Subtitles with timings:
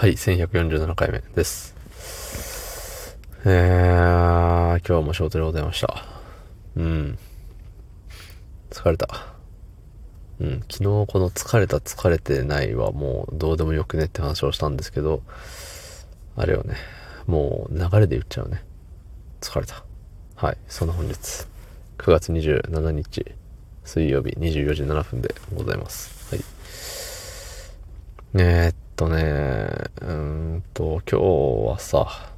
[0.00, 1.76] はい、1147回目です。
[3.44, 6.06] えー、今日も仕事でございました。
[6.74, 7.18] うん。
[8.70, 9.34] 疲れた。
[10.40, 15.20] うん、昨日この疲れた疲れてないはもうどうでもよくねって話をしたんですけど、
[16.34, 16.76] あれよね、
[17.26, 18.64] もう流れで言っちゃうね。
[19.42, 19.84] 疲れた。
[20.34, 21.12] はい、そんな本日、
[21.98, 23.26] 9月27日、
[23.84, 26.34] 水曜日24時7分でございます。
[26.34, 26.44] はい。
[28.42, 29.66] えー、っとね、
[30.02, 32.34] うんと、今日はさ、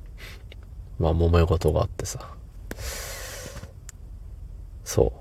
[1.00, 2.36] まあ、揉め事があってさ、
[4.84, 5.12] そ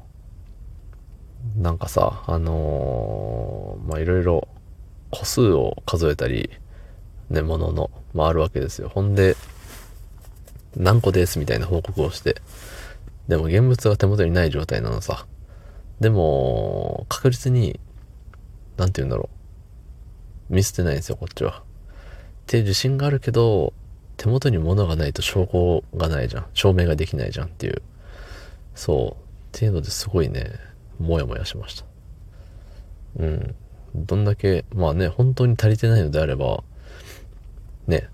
[1.58, 1.60] う。
[1.60, 4.48] なんかさ、あのー、まあ、いろいろ
[5.10, 6.52] 個数を数えたり、
[7.32, 8.90] ね、ものの、まあ、あるわけですよ。
[8.90, 9.36] ほんで、
[10.78, 12.40] 何個ですみたいな報告をして、
[13.28, 15.26] でも現物が手元にない状態なのさ。
[16.02, 17.80] でも、確実に、
[18.78, 19.41] なんて言うんだろう。
[20.52, 21.60] 見捨てないんですよ、こっちは。
[21.62, 21.64] っ
[22.46, 23.74] ていう自信があるけど、
[24.18, 26.46] 手元に物がないと証拠がないじゃん。
[26.54, 27.82] 証明ができないじゃんっていう。
[28.76, 29.24] そう。
[29.58, 30.52] っていうのですごいね、
[31.00, 31.86] もやもやしました。
[33.20, 33.56] うん。
[33.96, 36.64] どんだけ、まあね、本当に足りてないのであれば、
[37.88, 38.10] ね、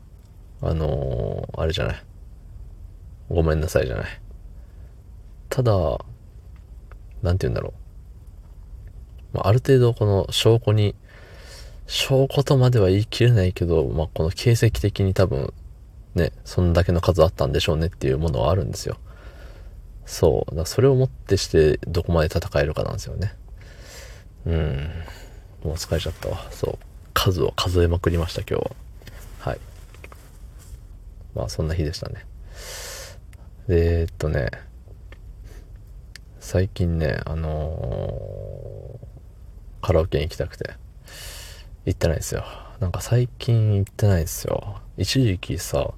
[0.61, 2.03] あのー、あれじゃない。
[3.29, 4.21] ごめんなさいじゃない。
[5.49, 5.73] ただ、
[7.23, 7.73] なんて言うんだろ
[9.33, 9.37] う。
[9.37, 10.95] まあ、ある程度この証拠に、
[11.87, 15.53] 証拠とまでは言い切れないけど、まあ、この形跡的に多分、
[16.15, 18.97] ね、そんだけの数あったんでしょうねっていうものはあるんですよ。
[20.05, 20.55] そう。
[20.55, 23.33] だそれをもってしてどこまで戦えるかなんですよね。
[24.45, 24.89] うん。
[25.63, 26.45] もう疲れちゃったわ。
[26.51, 26.85] そう。
[27.13, 28.71] 数を数えまくりました、今日は。
[29.39, 29.59] はい。
[31.35, 32.25] まあ、そんな日でしたね。
[33.67, 34.49] で、え、っとね、
[36.39, 40.75] 最近ね、あのー、カラオケに行きたくて、
[41.87, 42.43] 行ってないですよ。
[42.81, 44.81] なんか最近行ってないですよ。
[44.97, 45.93] 一時期さ、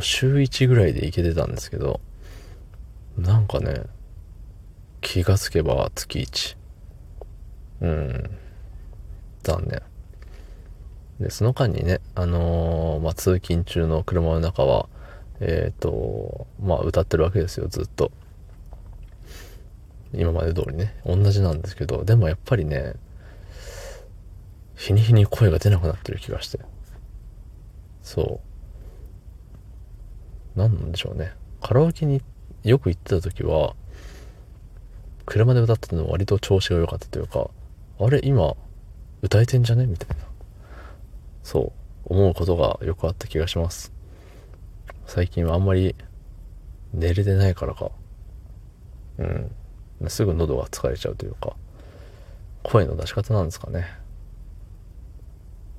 [0.00, 2.00] 週1ぐらいで行けてたんですけど、
[3.18, 3.82] なんかね、
[5.02, 6.56] 気がつけば月1。
[7.82, 8.30] うん。
[9.42, 9.82] 残念。
[11.20, 14.88] で、その間にね、あのー、まあ、通勤中の車の中は、
[15.40, 18.12] えっ、ー、と、まあ、歌ってるわけですよ、ずっと。
[20.14, 22.94] 今まで通りね、同じなんですけど、でもやっぱりね、
[24.80, 26.58] 日に日に声が出なくなってる気がして。
[28.02, 28.40] そ
[30.56, 30.58] う。
[30.58, 31.34] 何なんでしょうね。
[31.60, 32.22] カラオケに
[32.62, 33.74] よく行ってた時は、
[35.26, 37.50] 車で歌ってたの割と調子が良かったというか、
[37.98, 38.56] あれ今、
[39.20, 39.86] 歌えてんじゃね？
[39.86, 40.24] みたいな。
[41.42, 41.74] そ
[42.08, 43.92] う、思うことがよくあった気がします。
[45.04, 45.94] 最近はあんまり
[46.94, 47.90] 寝れてないからか。
[49.18, 49.50] うん。
[50.08, 51.54] すぐ喉が疲れちゃうというか、
[52.62, 54.00] 声の出し方なんですかね。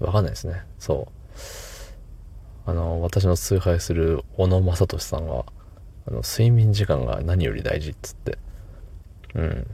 [0.02, 0.66] わかんないですね。
[0.80, 2.70] そう。
[2.70, 5.46] あの、私の崇拝する小野正俊さんは、
[6.08, 8.38] あの、睡眠時間が何より大事っつって、
[9.36, 9.68] うん、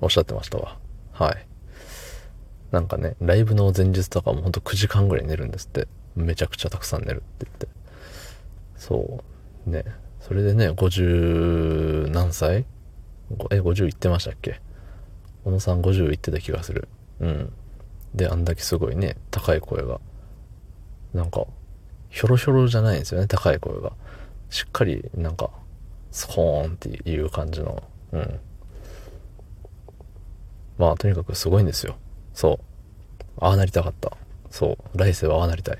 [0.00, 0.78] おっしゃってましたわ。
[1.12, 1.46] はい。
[2.70, 5.88] なんかね、ライブの前日とかもほんと9時間ぐらい寝るんですって。
[6.16, 7.68] めちゃくちゃたくさん寝るって言って。
[8.76, 9.22] そ
[9.66, 9.70] う。
[9.70, 9.84] ね。
[10.20, 12.64] それでね、50何歳？
[13.50, 14.60] え、50いってましたっけ？
[15.44, 16.88] 小野さん50いってた気がする。
[17.20, 17.52] うん。
[18.16, 20.00] で、あんだけすごいね、高い声が。
[21.12, 21.46] なんか、
[22.08, 23.92] ひょろひょろじゃないんですよね、高い声が。
[24.50, 25.50] しっかり、なんか、
[26.10, 27.82] スコーンっていう感じの。
[28.12, 28.40] うん。
[30.78, 31.96] まあ、とにかくすごいんですよ。
[32.32, 32.58] そう。
[33.38, 34.16] ああなりたかった。
[34.50, 34.98] そう。
[34.98, 35.78] 来世はああなりたい。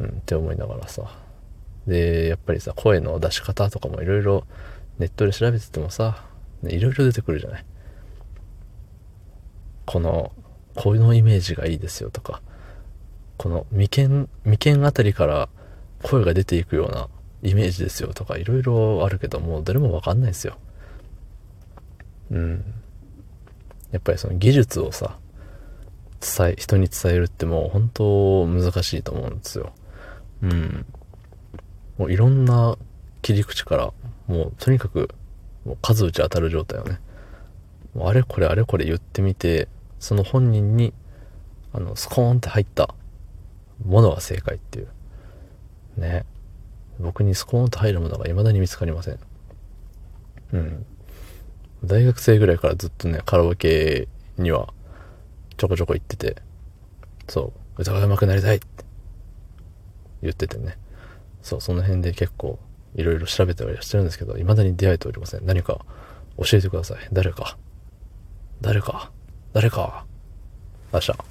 [0.00, 1.02] うん、って思いながらさ。
[1.86, 4.44] で、やっぱりさ、声の出し方とかもいろいろ
[4.98, 6.24] ネットで調べててもさ、
[6.64, 7.64] いろいろ出てくるじゃない。
[9.86, 10.32] この、
[10.78, 12.40] このイメージがいいですよとか、
[13.36, 15.48] この眉間、眉間あたりから
[16.04, 17.08] 声が出ていくような
[17.42, 20.56] イメージですよとか、いろいろあるけど、もうどれもわかんないですよ。
[22.30, 22.64] うん。
[23.90, 25.18] やっぱりその技術をさ、
[26.20, 29.72] 伝え、人に伝えるってもう本当難しいと思うんですよ。
[30.42, 30.86] うん。
[31.96, 32.78] もういろんな
[33.22, 33.92] 切り口から、
[34.28, 35.08] もうとにかく
[35.64, 37.00] もう数打ち当たる状態をね、
[38.00, 39.66] あれこれあれこれ言ってみて、
[39.98, 40.92] その本人に、
[41.72, 42.94] あの、スコーンって入った
[43.84, 44.88] ものが正解っていう。
[45.96, 46.24] ね。
[46.98, 49.18] 僕にスコーンと入るものが未だに見つかりません。
[50.52, 50.86] うん。
[51.84, 54.72] 大学生ぐらいからずっとね、カラオケには
[55.56, 56.36] ちょこちょこ行ってて、
[57.28, 58.66] そう、歌が上手くなりたいって
[60.22, 60.76] 言っててね。
[61.42, 62.58] そう、その辺で結構
[62.94, 65.46] いろいろ調べてはしてるんですけど、未だに出会えておりません。
[65.46, 65.84] 何か
[66.36, 66.98] 教えてください。
[67.12, 67.56] 誰か。
[68.60, 69.12] 誰か。
[69.58, 70.06] 誰か。
[70.92, 71.27] 明日。